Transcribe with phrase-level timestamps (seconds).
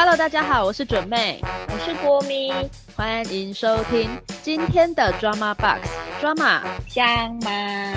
[0.00, 2.52] Hello，大家好，我是准妹，我是郭咪，
[2.94, 4.08] 欢迎收听
[4.44, 5.88] 今天的 Drama Box
[6.22, 7.94] Drama 香吗？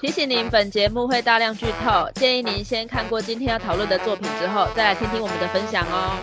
[0.00, 6.16] 提醒您，本节目会大量剧透，建议您先看过今天要讨论的作品之后，再来听听我们的分享哦。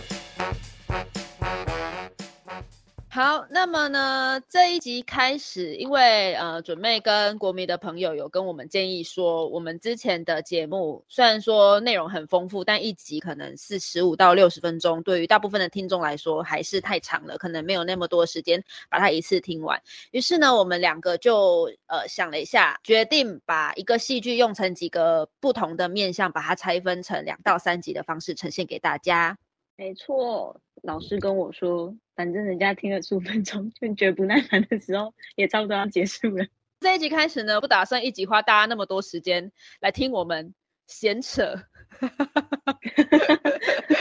[3.18, 19.82] 好，那么呢，这一集开始，因为呃，准备跟国民的朋友有跟我们建议说，我们之前的节目虽然说内容很丰富，但一集可能是十五到六十分钟，对于大部分的听众来说还是太长了，可能没有那么多时间把它一次听完。
[20.12, 29.40] 于是呢，我们两个就呃想了一下，决定把一个戏剧用成几个不同的面向，把它拆分成两到三集的方式呈现给大家。
[29.76, 36.48] 没错，老师跟我说，反正人家听了十五分钟 就觉得不耐烦的时候，也差不多要结束了。
[36.80, 40.56] 这一集开始呢，不打算一集花大家那么多时间来听我们
[40.88, 41.64] 闲扯，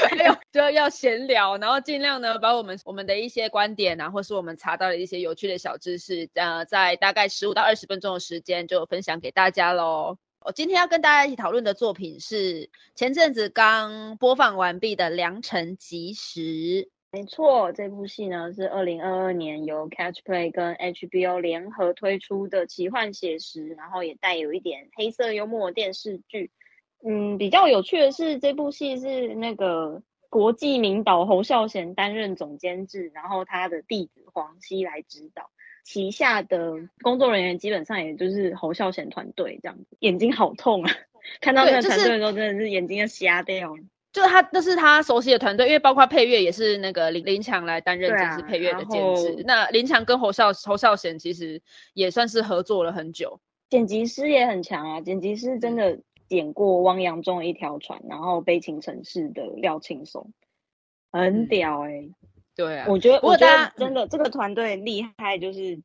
[0.09, 10.17] 还有就要闲聊，然后尽量呢把我们我们的一些观点啊，或是我们查到的一些有趣的小知识，呃，在大概十五到二十分钟的时间就分享给大家喽。
[10.41, 16.41] 我今天要跟大家一起讨论的作品是前阵子刚播放完毕的《良辰吉时》。
[17.17, 26.51] 没错，这部戏呢是二零二二年由 Catch Play 跟 HBO 联合推出的奇幻写实，然后也带有一点黑色幽默电视剧。
[27.03, 35.49] 嗯，比较有趣的是，这部戏是那个国际名导侯孝贤担任总监制，然后他的弟子黄熙来指导。
[35.85, 40.93] 旗下的工作人员基本上也就是侯孝贤团队这样子，眼睛好痛啊！
[41.41, 43.75] 看到那个团队的时候，真的是眼睛要瞎掉。
[44.17, 49.45] 就是他，那是他熟悉的团队，因为包括配乐也是那个林林强来担任这次配乐的监制。
[49.47, 51.61] 那林强跟侯孝侯孝贤其实
[51.93, 53.39] 也算是合作了很久。
[53.69, 55.99] 剪辑师也很强啊，剪辑师真的
[56.31, 60.33] 剪过《汪洋中的一条船》，然后《悲情城市》的廖庆松，
[61.13, 62.09] 很屌哎。
[62.55, 65.79] 对啊，我觉得，我觉得真的这个团队厉害，就是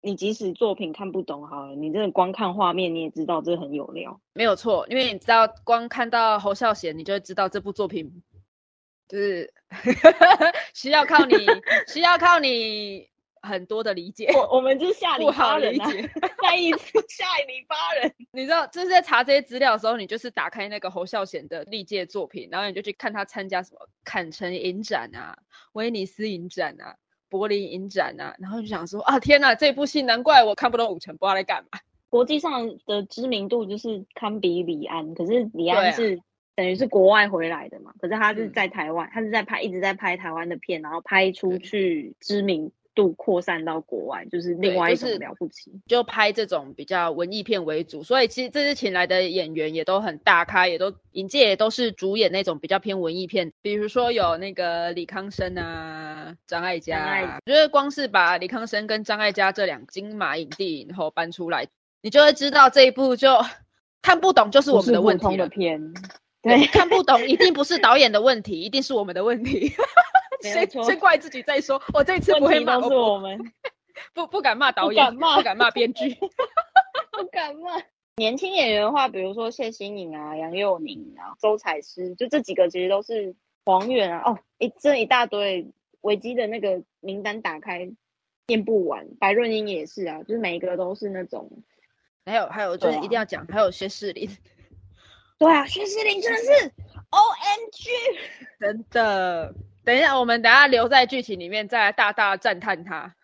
[0.00, 8.22] 你即使作品看不懂，好了，你真的光看画面你也知道这很有料，没有错，因为你知道光看到侯孝贤，你就会知道这部作品
[9.08, 9.52] 就是
[10.74, 11.34] 需要靠你，
[11.86, 13.08] 需要靠你。
[13.40, 15.88] 很多的理解，我我们就是下里巴人啊，
[16.42, 18.12] 再一次下里巴人。
[18.32, 25.38] 你知道，就是在查这些资料的时候，你就是打开那个侯孝贤的历届作品，然后你就去看他参加什么坎城影展啊、
[25.72, 26.96] 威尼斯影展啊、
[27.28, 31.78] 柏林影展啊，然后就想说啊，天哪，这部戏难怪我看不懂五成，不知道在干嘛。
[32.08, 36.20] 国际上的知名度就是堪比李安，可是李安是
[36.54, 42.72] 等于是国外回来的嘛，可是他是在台湾，他是在拍一直在拍台湾的片，然后拍出去知名。
[42.98, 45.70] 度扩散到国外，就是另外一种了不起。
[45.86, 53.52] 就拍这种比较文艺片为主，所以其实这次请来的演员也都很大咖，也都影界也都是主演那种比较偏文艺片。
[53.62, 57.38] 比如说有那个李康生啊，张艾嘉。
[57.46, 61.68] 我觉得光是把李康生跟张艾嘉这两金马影帝然后搬出来，
[62.02, 63.30] 你就会知道这一部就
[64.02, 65.48] 看不懂就是我们的问题了。
[65.48, 65.94] 片，
[66.42, 69.72] 对， 看不懂一定不是导演的问题，一定是我们的问题。
[70.42, 73.52] 先先怪自己再说，我这次不会骂我们，
[74.14, 76.14] 不不敢骂导演，不敢骂编剧，
[77.10, 77.82] 不敢骂。
[78.16, 84.32] 年轻演员的话，比如说谢欣颖啊、杨佑宁啊、周采诗，就这几个其实都是黄远啊。
[84.32, 87.88] 哦，一这一大堆维基的那个名单打开
[88.48, 91.62] 念不完，白润英也是啊，就是每一个都是那种。
[92.26, 94.28] 还有还有就是一定要讲，还有薛仕林。
[95.38, 96.72] 对啊，薛仕林真的是
[97.10, 97.90] O M G，
[98.58, 99.54] 真的。
[99.88, 103.14] 等一下，我们等下留在剧情里面，再来大大赞叹他，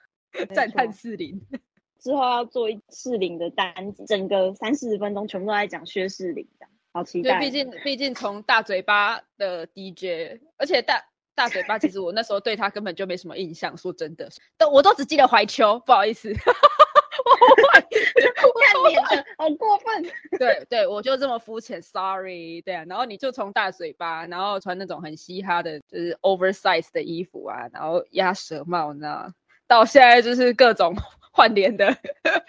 [0.54, 1.38] 赞叹四零。
[2.00, 7.38] 之后要做一四零的单子，整个三四十分钟全部都在讲薛四零，这样好期待。
[7.38, 11.04] 对，毕竟毕竟从大嘴巴的 DJ，而且大
[11.34, 16.32] 大嘴巴，其实我那时候对他根本就没什么印象，说真的，都我都只记得怀秋，不好意思。
[18.34, 20.02] 看脸的，好过分。
[20.38, 22.62] 对对，我就这么肤浅，sorry。
[22.62, 29.32] 对啊，然后你就从大嘴巴，然后穿那种很嘻哈的，就是 oversize 的衣服啊，然后鸭舌帽，你知道
[29.66, 30.94] 到现在就是各种
[31.32, 31.96] 换脸的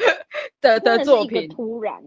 [0.61, 2.03] 的的作品，突然，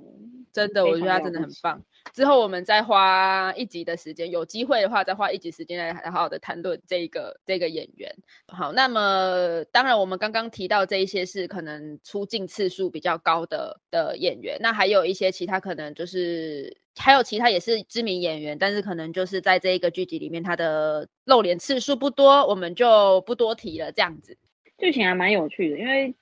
[0.52, 1.82] 真的，我觉得他真的很棒。
[2.18, 8.12] 之后我们再花一集的时间，有机会的话再花一集时间来好好的谈论这个这个演员。
[8.48, 23.92] 好，那么当然我们刚刚提到这一些是可能出镜次数比较高的的演员，那还有一些其他可能就是还有其他也是知名演员，但是可能就是在这一个剧集里面他的露脸次数不多，我们就不多提了。
[23.92, 24.36] 这样子
[24.76, 26.16] 剧情还蛮有趣的，因为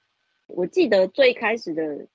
[0.46, 2.06] 我记得最开始的。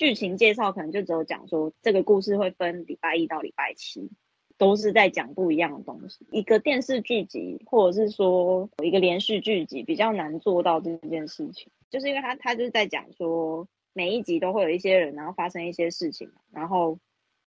[0.00, 4.10] 剧情介绍可能就只有讲说这个故事会分礼拜一到礼拜七，
[4.56, 6.26] 都是在讲不一样的东西。
[6.30, 16.98] 一个电视剧集或者是说一个连续剧集比较难做到这件事情，就是因为他他就是在讲说每一集都会有一些人，然后发生一些事情，然后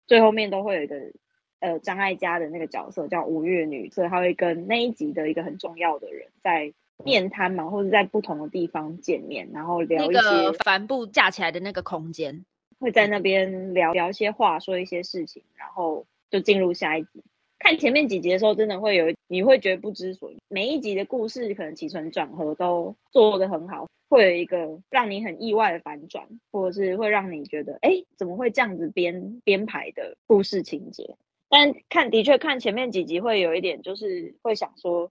[0.05, 0.97] 最后面都会有一个
[1.61, 12.45] 呃张艾嘉的那个角色叫吴月女，所以他会跟那一集的一个很重要的人在面瘫嘛，或者在不同的地方见面，然后聊一些个帆布架起来的那个空间，
[12.79, 17.23] 会在那边聊聊一些话，说一些事情，然后就进入下一集。
[17.57, 20.37] 看前面几集的时候，真的会有你会觉得不知所以。
[20.49, 31.15] 每一集的故事可能起承转合都做得很好，会有一个让你很意外的反转，或者是会让你觉得哎怎么会这样子编编排的故事情节。
[31.49, 35.09] 但看的确看前面几集会有一点，就是会想说，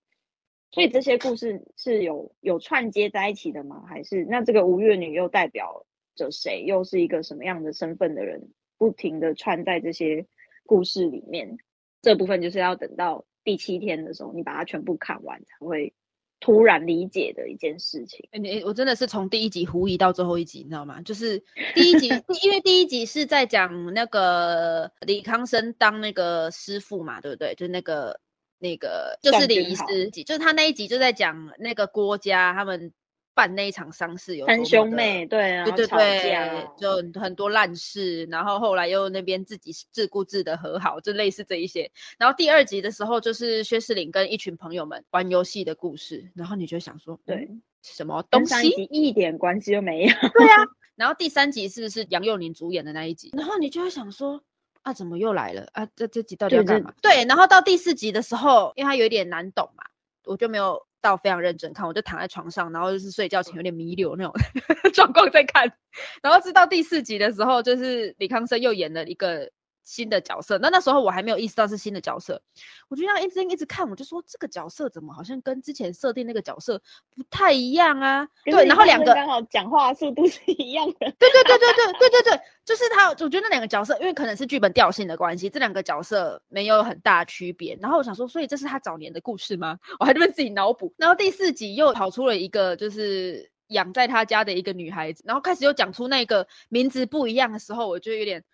[0.75, 3.85] 所以这些故事是有有串接在一起的吗？
[3.89, 5.87] 还是那这个吴月女又代表
[6.17, 6.65] 着谁？
[6.67, 8.49] 又是一个什么样的身份的人？
[8.77, 10.27] 不停的串在这些
[10.67, 11.59] 故事里面，
[12.03, 15.95] 这部分就是要等到第七天的时候，你把它全部看完才会
[16.41, 18.29] 突然理解的一件事情。
[18.33, 21.01] 欸你我真的是从第一集狐疑到最后一集，你知道吗？
[21.03, 21.39] 就是
[21.77, 22.09] 第一集，
[22.43, 27.55] 因为第一集是在讲那个李康生当那个师傅嘛，对不对？
[27.55, 28.21] 就是那个
[28.65, 32.95] 那个就是李医师，就是他那一集就在讲那个郭家他们
[33.35, 41.93] 办那一场丧事有三兄妹对，啊对对对，就很多烂事，然后后来又那边自己自顾自的和好，就类似这一些。
[42.17, 48.69] 然后第二集的时候，就是薛世林跟一群朋友们玩游戏的故事，然后你就想说，对嗯，什么东西？
[48.91, 50.09] 一点关系都没有。
[50.09, 50.65] 对啊。
[50.97, 53.31] 然后第三集是不是杨佑宁主演的那一集？
[53.37, 54.43] 然后你就会想说。
[54.85, 55.67] 啊，怎么又来了？
[55.73, 56.93] 啊，这这集到底要干嘛？
[57.03, 59.85] 对，然后到第四集的时候，因为它有一点难懂嘛，
[60.27, 64.33] 我就没有到非常认真看，我就躺在床上，然后就是睡觉前有点弥留那种
[64.95, 65.73] 状况在看。
[66.23, 69.51] 然后直到第四集的时候，就是李康生又演了一个
[69.85, 70.59] 新的角色。
[70.59, 72.43] 那那时候我还没有意识到是新的角色，
[72.89, 76.83] 我就这样一直一直看，我就说这个角色怎么好像跟之前设定那个角色
[77.15, 78.29] 不太一样啊？
[78.45, 80.95] 对，然后两个刚好讲话速度是一样的。
[81.19, 87.79] 对对对对对对对对，就是他，我觉得那两个角色，因为可能是剧本调性的关系，这两个角色没有很大区别。
[87.81, 89.79] 然后我想说，所以这是他早年的故事吗？
[90.01, 90.95] 我还在自己脑补。
[90.97, 98.45] 然后第四集又跑出了一个，就是养在他家的一个女孩子，然后开始又讲出那个名字不一样的时候，我就有点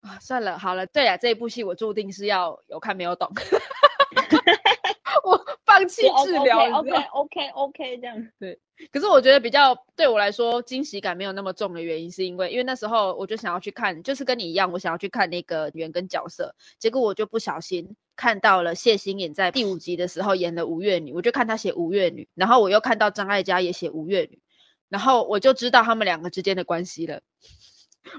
[0.00, 3.30] 啊，算了，好了，对呀，这一部戏我注定是要有看没有懂，
[5.24, 6.82] 我放弃治疗。
[6.82, 8.28] 你知道 OK OK OK 这样。
[8.92, 24.38] 可是我觉得比较对我来说惊喜感没有那么重的原因，是因为因为那时候我就想要去看，就是跟你一样，我想要去看那个演员跟角色，结果我就不小心看到了谢欣颖在第五集的时候演的吴月女，我就看她写吴月女，然后我又看到张艾嘉也写吴月女，
[24.88, 27.20] 然后我就知道他们两个之间的关系了。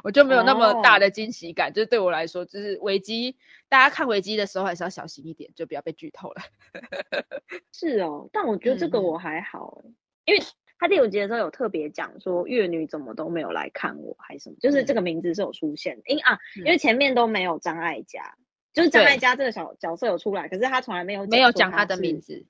[0.04, 3.38] 我就没有那么大的惊喜感，就是对我来说，就是危机，
[3.68, 6.42] 大家看危机的时候还是要小心一点，就不要被剧透了。
[7.74, 9.04] 是哦，但我觉得这个嗯。
[9.04, 9.90] 我还好欸
[10.26, 10.44] 因为
[10.78, 16.04] 他第五集的时候有特别讲说月女怎么都没有来看我，还是什么，就是这个名字是有出现的。
[16.06, 18.36] 因啊，因为前面都没有张艾嘉，
[18.74, 19.08] 就是张对。
[19.08, 22.46] 艾嘉这个小角色有出来，可是他从来没有没有说讲他的名字，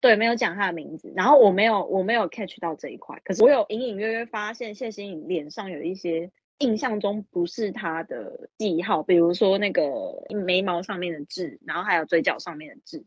[0.00, 13.04] 对，没有讲他的名字，然后我没有我没有 catch 到这一块，可是我有隐隐约约发现谢欣颖脸上有一些印象中不是他的记号，比如说那个眉毛上面的痣，然后还有嘴角上面的痣，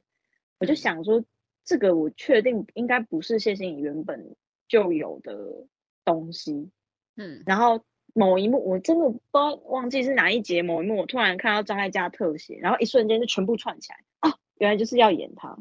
[0.59, 1.23] 我就嗯想说
[1.63, 4.35] 这个我确定应该不是谢欣颖原本
[4.67, 5.67] 就有的
[6.05, 6.71] 东西，
[7.15, 7.83] 嗯，然后。
[8.13, 15.59] 某一幕我真的不知道忘记是哪一节某一幕，我突然看到张艾嘉特写，然后一瞬间就全部串起来，哦，原来就是要演他。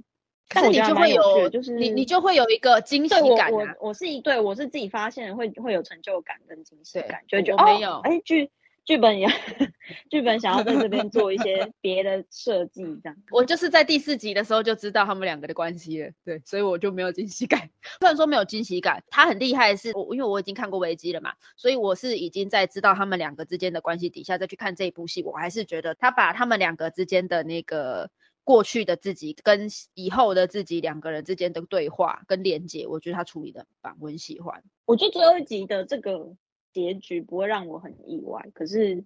[0.49, 3.75] 可是你就会有就是你你就会有一个惊喜感啊。
[3.81, 8.51] 我是一对我是自己发现会会有成就感跟惊喜感，觉我得哦我没有哎剧
[8.85, 9.27] 剧本也
[10.09, 13.17] 剧本想要在这边做一些 别的设计这样。
[13.33, 17.69] 我就是在第四集的时候就知道他们两个的关系了，对，所以我就没有惊喜感。
[17.99, 28.09] 虽然说没有惊喜感，他很厉害的是，我因为我已经看过危机了嘛，所以我是已经在知道他们两个之间的关系底下再去看这一部戏，我还是觉得他把他们两个之间的那个
[28.47, 34.63] 过去的自己跟以后的自己两个人之间的对话跟连接，我觉得他处理的很棒，我很喜欢。
[34.85, 36.37] 我觉得最后一集的这个
[36.73, 39.05] 结局不会让我很意外，可是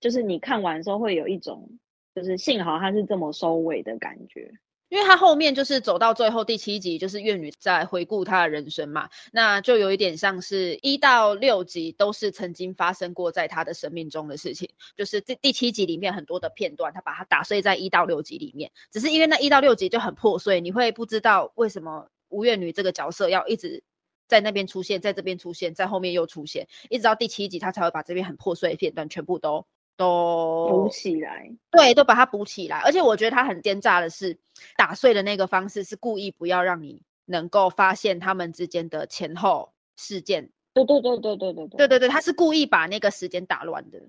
[0.00, 1.78] 就是你看完之后会有一种
[2.14, 4.54] 就是幸好他是这么收尾的感觉。
[4.88, 23.82] 因为他后面就是走到最后第七集，就是怨女在回顾她的人生嘛，那就有一点像是一到六集都是曾经发生过在她的生命中的事情，就是第第七集里面很多的片段，他把它打碎在一到六集里面，只是因为那一到六集就很破碎，你会不知道为什么吴怨女这个角色要一直
[24.26, 29.66] 在那边出现，在这边出现，在后面又出现，一直到第七集他才会把这边很破碎的片段全部都
[29.98, 32.78] 都补起来，对，都把它补起来。
[32.78, 34.38] 而且我觉得他很奸诈的是，
[34.76, 40.50] 打碎的那个方式是故意不要让你能够发现他们之间的前后事件。
[40.72, 44.00] 对对对对对对对对对，他是故意把那个时间打乱的。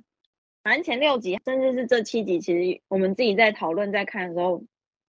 [0.61, 4.63] 反正前六集，甚至是这七集，其实我们自己在讨论在看的时候，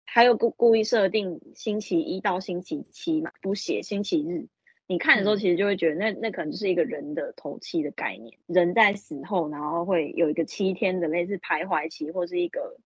[0.07, 4.49] 他又故故意设定星期一到星期七嘛，不写星期日。
[4.91, 12.77] 你看的时候，其实就会觉得那那可能就是一个人的头七的概念，人在死后，然后会有一个七天的类似徘徊期，或是一个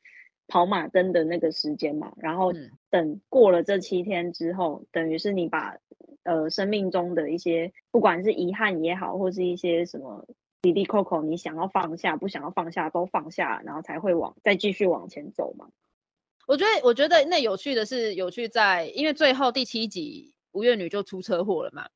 [0.46, 2.12] 跑马灯的那个时间嘛。
[2.18, 2.52] 然后
[2.90, 5.78] 等过了这七天之后，等于是你把
[6.24, 10.26] 呃生命中的一些不管是遗憾也好，或是一些什么。
[10.60, 15.68] 滴滴扣扣，你想要放下，不想要放下都放下，然后才会往再继续往前走嘛。
[16.46, 21.88] 我觉得，我觉得那有趣的是，有趣在，因为最后第七集吴月女就出车祸了嘛，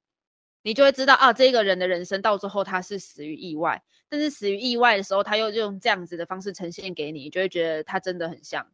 [0.62, 8.70] 你就会知道啊，这个人的人生到最后他是死于意外，但是死于意外的时候，他又用这样子的方式呈现给你，就会觉得他真的很像，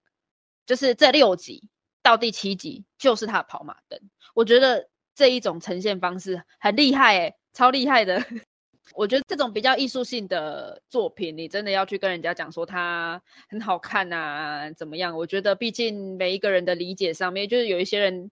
[0.67, 1.69] 就是这六集
[2.03, 4.01] 到第七集就是他跑马灯。
[4.35, 8.25] 我觉得这一种呈现方式很厉害诶，超厉害的。
[8.95, 15.17] 我觉得这种比较艺术性的作品，你真的要去跟人家讲说它很好看啊，怎么样？
[15.17, 18.31] 我觉得毕竟每一个人的理解上面，就是有一些人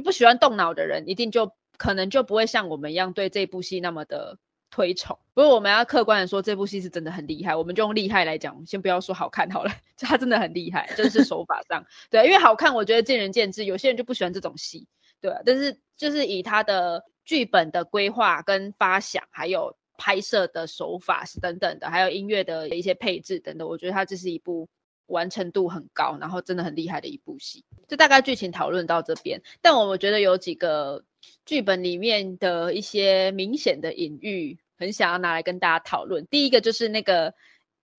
[0.00, 4.38] 就不喜欢动脑的人，一定就可能就不会像我们一样对这部戏那么的
[4.70, 5.18] 推崇。
[5.34, 7.54] 不过我们要客观的说，这部戏是真的很厉害。
[7.54, 12.24] 我们就用厉害来讲，先不要说好看好了， 就它真的很厉害，就是手法上对。
[12.24, 14.88] 因为好看，我觉得见仁见智，有些人就不喜欢这种戏，
[15.20, 15.34] 对。
[15.44, 19.76] 但是就是以他的剧本的规划跟发想，还有。
[20.02, 24.66] 拍摄的手法是等等的，还有音乐的一些配置等等，我觉得它这是一部
[25.10, 27.64] 完成度很高，然后真的很厉害的一部戏。
[27.88, 31.04] 就大概剧情讨论到这边，但我我觉得有几个
[31.44, 36.26] 剧本里面的一些明显的隐喻，很想要拿来跟大家讨论。
[36.26, 37.34] 第一个就是那个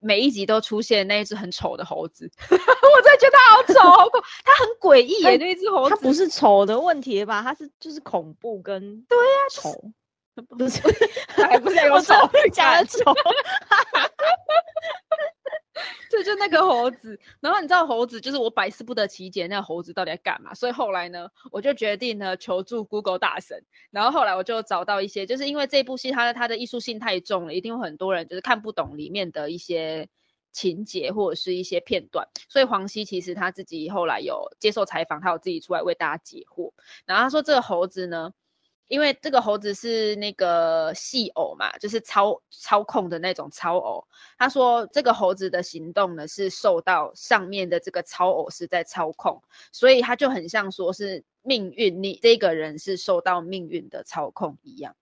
[0.00, 2.56] 每一集都出现那一只很丑的猴子， 我
[3.02, 5.90] 真的觉得它好丑，好恐，它很诡异耶，那一只猴子。
[5.90, 7.42] 它不是丑的问题吧？
[7.42, 9.92] 它是就是恐怖跟对呀丑。
[10.48, 10.80] 不是，
[11.28, 12.14] 还不是有丑，
[12.54, 12.98] 假的丑。
[16.10, 17.18] 对，就那个猴子。
[17.40, 20.52] 然后你知道猴子就是我百思不得其解，那个猴子到底在干嘛？
[20.54, 23.64] 所以后来呢，我就决定呢求助 Google 大神。
[23.90, 30.08] 然后后来我就找到一些，就是因为这部戏它的它的艺术性太重了，一定有很多人就是看不懂里面的一些
[30.52, 32.28] 情节或者是一些片段。
[32.50, 36.72] 所以黄西其实他自己后来有接受采访，他有自己出来为大家解惑。
[37.06, 38.32] 然后他说这个猴子呢。
[38.88, 44.06] 因为这个猴子是那个戏偶嘛，就是操操控的那种操偶。
[44.36, 54.94] 他说这个猴子的行动呢是受到上面的这个操偶是在操控，所以他就很像说是命运，你这个人是受到命运的操控一样。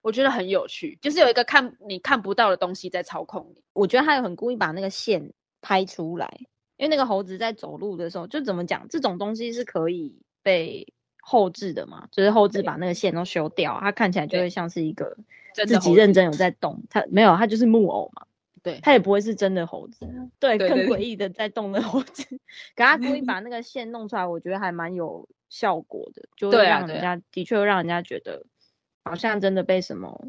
[0.00, 3.62] 我觉得很有趣，就是有一个看你看不到的东西在操控你。
[3.74, 6.38] 我觉得他有很故意把那个线拍出来，
[6.78, 10.94] 因为那个猴子在走路的时候，就怎么讲，这种东西是可以被。
[11.26, 15.16] 后置的嘛，就是后置把那个线都修掉，它看起来就会像是一个
[15.54, 16.82] 自己认真有在动。
[16.90, 18.26] 它没有，它就是木偶嘛。
[18.62, 20.06] 对，它也不会是真的猴子。
[20.38, 22.24] 对，更诡异的在动的猴子，
[22.76, 28.44] 可他故意把那个线弄出来，我觉得还蛮有效果的， 就会让人家的确会让人家觉得
[29.02, 30.28] 好像真的被什么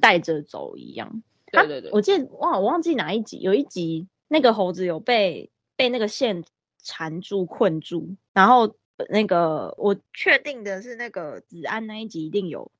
[0.00, 1.22] 带着走一样。
[1.52, 6.44] 对对对，我记得哇，我忘记哪一集，有一集那个猴子有被被那个线
[6.82, 8.74] 缠住困住，然后。
[9.08, 12.70] 那个我确定的是，那个子安那一集一定有，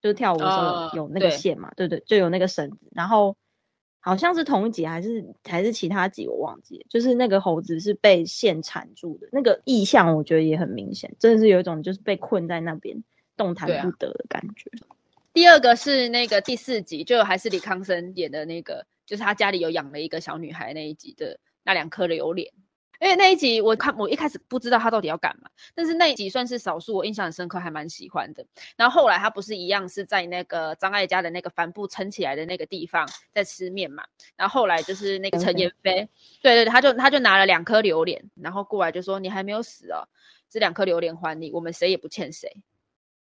[0.00, 2.78] 就是跳舞的时候有那个线嘛，对对，就有那个绳子。
[2.92, 3.36] 然后
[4.00, 6.86] 好像是同一集还是还是其他集，我忘记。
[6.88, 13.04] 就是那个猴子是被线缠住的，那个意象我觉得也很明显，真的是有一种就是被困在那边
[13.36, 14.70] 动弹不得的感觉。
[15.34, 22.52] 第二个是那个第四集，就还是李康生演的那个，就是他家里有养了一个小女孩那一集的那两颗榴莲。
[23.00, 28.44] 因为那一集我看我一开始不知道他到底要干嘛，但是那一集算是少数我印象很深刻，还蛮喜欢的。
[28.76, 34.04] 然后后来他不是一样是在那个张艾嘉的那个帆布撑起来的那个地方在吃面嘛？
[34.36, 36.08] 然后后来就是那个陈妍霏，
[36.42, 40.08] 对对，他就他就拿了两颗榴莲，然后过来就说你还没有死哦，
[40.50, 42.62] 这两颗榴莲还你，我们谁也不欠谁。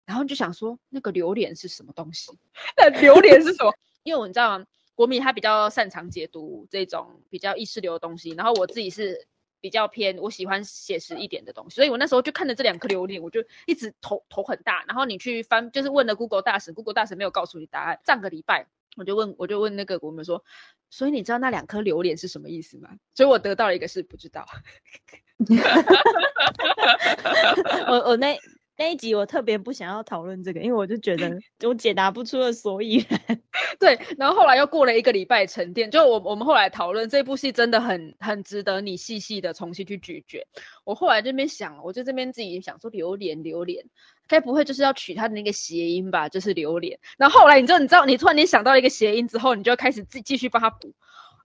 [0.05, 2.31] 然后就想说那个榴莲是什么东西？
[2.77, 3.71] 那榴莲是什么？
[4.01, 4.65] 因为我你知道吗？
[4.95, 9.27] 国民他比较擅长解读这种比较意识流的东西，然后我自己是。
[9.59, 14.83] 比较偏，我喜欢写实一点的东西，所以我那时候就看着这两颗榴莲，我就一直头头很大。
[14.87, 17.99] 然后你去翻，就是问了 Google 大神，Google 大神没有告诉你答案。
[18.05, 20.43] 上个礼拜我就问，我就问那个我们说，
[20.89, 22.89] 所以你知道那两颗榴莲是什么意思吗？
[23.15, 24.45] 所以我得到了一个是不知道。
[27.87, 28.39] 我我那
[28.75, 33.41] 那一集我特别不想要讨论这个，因为我就觉得我解答不出个所以然。
[33.79, 40.47] 对，然后后来又过了一个礼拜沉淀，就我我们后来讨论这部戏真的很很值得你细细的重新去咀嚼。
[40.83, 43.85] 我后来这边想，我就这边自己想说榴莲榴莲，
[44.27, 46.27] 该不会就是要取它的那个谐音吧？
[46.29, 46.99] 就是榴莲。
[47.17, 50.93] 然后后来你知道你知道你突然间想到一个谐音之后，你就开始继继续帮他补。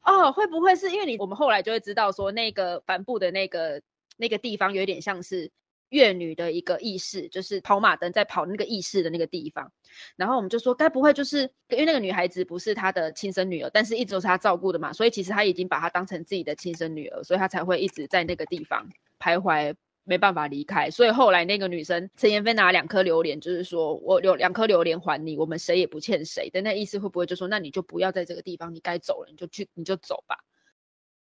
[0.03, 3.83] 哦，会不会是因为你我们后来就会知道说那个帆布的那个
[4.17, 5.51] 那个地方有点像是。
[5.93, 9.71] 月女的一个意识，就是跑马灯在跑那个意识的那个地方，
[10.17, 18.89] 然后我们就说，该不会就是因为那个女孩子不是他的亲生女儿，但是一直都是他照顾的嘛，所以其实他已经把她当成自己的亲生女儿，所以他才会一直在那个地方
[19.21, 20.91] 徘徊，没办法离开。
[20.91, 30.39] 所以后来那个女生陈妍霏拿两颗榴莲，就是说我有两颗榴莲还你，我们谁也不欠谁的那意思，会不会就说那你就不要在这个地方，你该走了你就去你就走吧，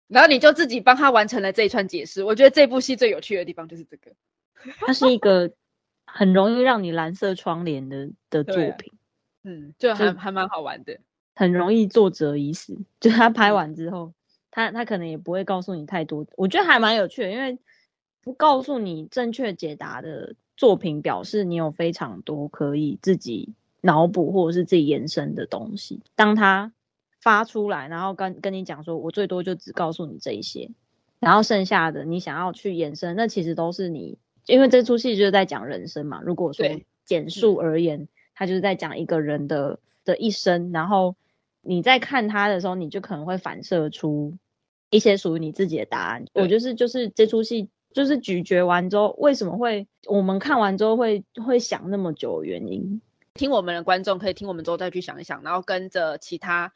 [0.08, 2.24] 然后你就自己帮他完成了这一串解释。
[2.24, 4.12] 我觉得这部戏最有趣的地方就是这个。
[4.78, 5.52] 它是一个
[6.06, 8.92] 很容易让你蓝色窗帘的的作品，
[9.44, 11.00] 嗯，就还还蛮好玩的，
[11.34, 12.78] 很容易作者已死。
[13.00, 14.12] 就他拍完之后，
[14.50, 17.58] 他他可能也不会告诉你太多，我觉得还蛮有趣的，因为
[18.22, 26.02] 不告诉你正确解答的作品，表示你有非常多可以自己脑补或者是自己延伸的东西。
[26.14, 26.72] 当他
[27.20, 30.70] 发出来，然后跟跟你讲说，我最多就只告诉你这一些，
[31.18, 34.18] 然后剩下的你想要去延伸，那其实都是你。
[34.46, 36.66] 因为这出戏就是在讲人生嘛，如果说
[37.04, 41.16] 简述而言，他就是在讲一个人的的一生，然后
[41.60, 44.36] 你在看他的时候，你就可能会反射出
[44.90, 46.24] 一些属于你自己的答案。
[46.34, 53.00] 我就是就是这出戏就是咀嚼完之后，为什么会我们看完之后会会想那么久的原因？
[53.34, 56.72] 听我们的观众可以听我们之后再去想一想，然后跟着其他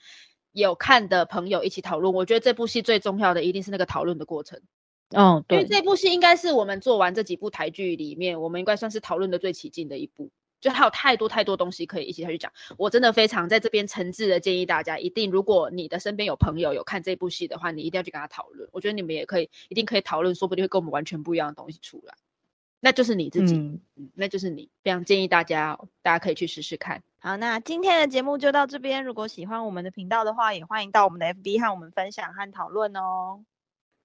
[0.52, 2.14] 有看的朋友一起讨论。
[2.14, 4.61] 我觉得这部戏最重要的一定是那个讨论的过程。
[5.10, 12.52] 哦，对，因为这部戏应该是我们做完这几部台剧里面，我们应该算是讨论的最起劲的一部，就还有太多太多东西可以一起下去讲。
[12.76, 18.68] 我真的非常在这边诚挚的建议大家，一定如果你的身边有朋友有看这部戏的话，你一定要去跟他讨论。
[18.72, 22.14] 我觉得你们也可以，一定可以讨论，说不定会跟我们完全不一样的东西出来。
[22.80, 24.68] 那就是你自己，嗯，那就是你。
[24.82, 27.02] 非常建议大家，大家可以去试试看。
[27.19, 29.04] 好，那今天的节目就到这边。
[29.04, 33.45] 如果喜欢我们的频道的话，也欢迎到我们的 FB 和我们分享和讨论哦。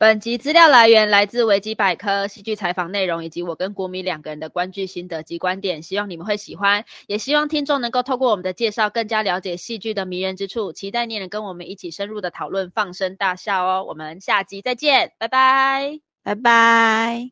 [0.02, 10.74] 本集资料来源来自维基百科，戏剧采访内容以及我跟国米两个人的观剧心得及观点，希望你们会喜欢，也希望听众能够透过我们的介绍，更加了解戏剧的迷人之处。
[10.74, 13.86] 期待你能跟我们一起深入的讨论，放声大笑哦！
[13.88, 17.32] 我们下集再见，拜拜，拜拜。